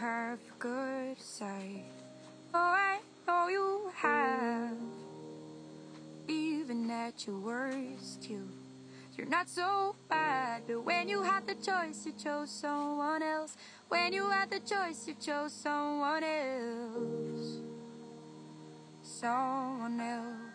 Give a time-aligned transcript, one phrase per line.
[0.00, 1.84] have a good side.
[2.54, 4.72] Oh, I know you have.
[6.26, 8.48] Even at your worst, you
[9.18, 10.62] you're not so bad.
[10.66, 13.54] But when you had the choice, you chose someone else.
[13.88, 17.58] When you had the choice, you chose someone else.
[19.02, 20.49] Someone else.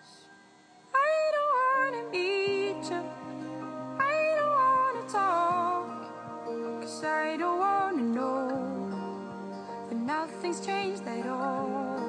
[10.45, 11.99] Nothing's changed at all.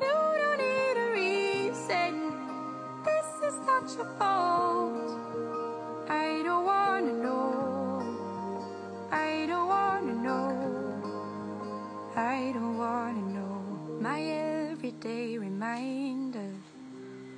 [0.00, 0.06] You
[0.40, 2.32] don't need a reason.
[3.04, 5.20] This is not your fault.
[6.08, 8.00] I don't wanna know.
[9.12, 10.48] I don't wanna know.
[12.16, 13.98] I don't wanna know.
[14.00, 16.52] My everyday reminder.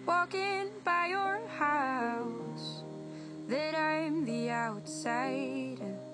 [0.07, 2.85] Walking by your house.
[3.49, 6.08] That I'm the outsider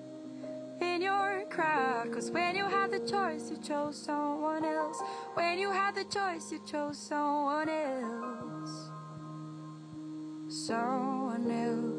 [1.15, 2.11] your crowd.
[2.13, 5.01] Cause when you had the choice, you chose someone else.
[5.33, 8.91] When you had the choice, you chose someone else.
[10.47, 11.94] Someone else.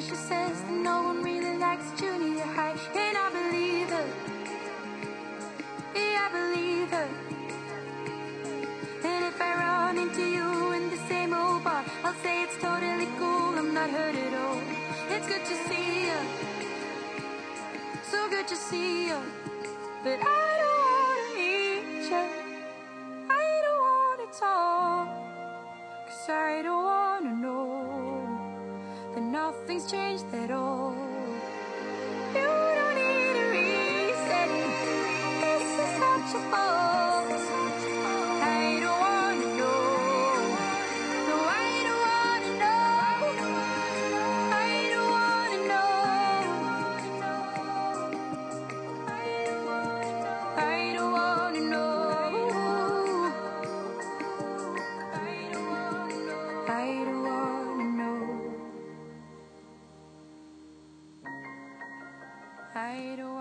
[0.00, 2.74] She says that no one really likes junior high.
[2.94, 4.08] And I believe her.
[5.94, 7.08] Yeah, I believe her.
[9.04, 13.08] And if I run into you in the same old bar, I'll say it's totally
[13.18, 13.58] cool.
[13.58, 14.62] I'm not hurt at all.
[15.10, 16.20] It's good to see you.
[18.10, 19.20] So good to see you.
[20.02, 22.24] But I don't wanna meet you.
[23.28, 25.08] I don't wanna talk.
[26.06, 27.59] Cause I don't wanna know
[29.70, 30.94] nothing's changed at all.
[32.34, 34.48] You don't need a reason.
[35.42, 37.30] This is not your fault.
[38.42, 39.82] I don't wanna know.
[41.46, 42.82] I don't wanna know.
[44.52, 45.90] I don't wanna know.
[50.66, 51.90] I don't wanna know.
[56.68, 57.19] I don't
[62.80, 63.39] I don't know.